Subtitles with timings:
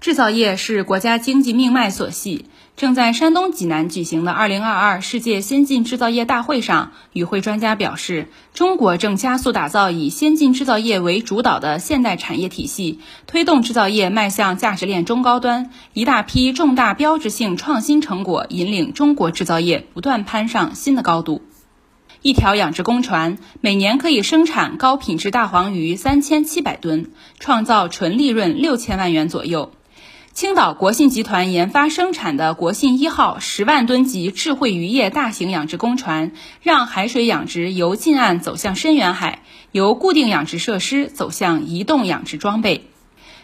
[0.00, 2.46] 制造业是国家经济命脉所系。
[2.74, 15.70] 正在山东济南举行的2022世界先进制造业大会上，与会专家表示，中国正加速打造以先进制造业为主导的现代产业体系，推动制造业迈向价值链中高端。
[15.92, 21.42] 一大批重大标志性创新成果引领中国制造业不断攀上新的高度。
[22.22, 29.72] 一条养殖公船每年可以生产高品质大黄鱼三千七百吨，创造纯利润六千万元左右。
[30.40, 42.86] 青岛国信集团研发生产的国信一号十万吨级智慧渔业大型养殖公船，让海水养殖由近岸走向深远海，由固定养殖设施走向移动养殖装备。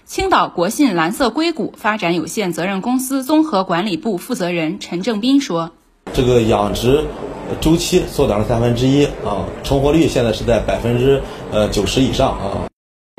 [0.06, 5.72] 青岛国信蓝色硅谷发展有限责任公司综合管理部负责人陈正斌说
[6.14, 7.04] ：“这个养殖
[7.60, 11.22] 周期缩短了三分之一啊，成活率现在是在百分之
[11.52, 12.68] 呃九十以上啊。”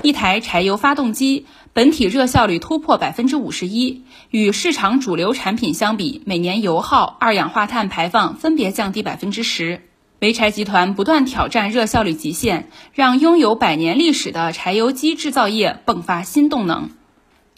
[0.08, 9.82] 一台柴油发动机本体热效率突破百分之五十一，与市场主流产品相比，每年油耗、二氧化碳排放分别降低百分之十。
[10.22, 16.92] 潍柴集团不断挑战热效率极限，让拥有百年历史的柴油机制造业迸发新动能。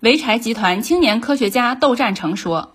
[0.02, 2.72] 潍柴集团青年科学家窦占成说：“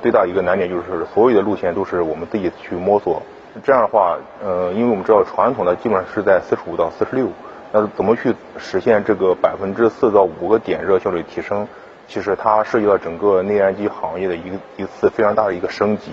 [0.00, 3.22] 最大一个难点就是所有的路线都是我们自己去摸索，
[3.62, 7.30] 这样的话，呃，因为我们知道传统的基本上是在四十五到四十六。”
[7.72, 11.66] 那怎么去实现这个百分之四到五个点热效率提升？
[12.06, 16.10] 其实它涉及到整个内燃机行业的一个一次非常大的一个升级。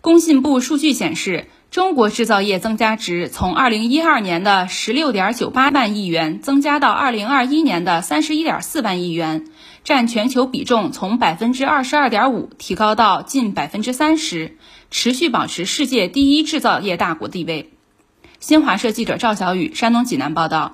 [0.00, 9.46] 工信部数据显示，中国制造业增加值从二零一二年的十六点九八万亿元增加到二零二一年的三十一点四万亿元，
[9.84, 14.56] 占全球比重从百分之二十二点五提高到近百分之三十，
[14.90, 17.70] 持续保持世界第一制造业大国地位。
[18.42, 20.72] 新华社记者赵小雨，山东济南报道。